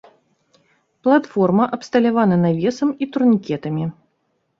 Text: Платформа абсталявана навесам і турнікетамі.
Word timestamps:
Платформа 1.07 1.67
абсталявана 1.77 2.35
навесам 2.45 2.89
і 3.03 3.09
турнікетамі. 3.17 3.85